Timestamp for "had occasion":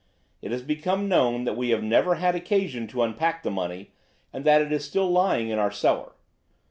2.15-2.87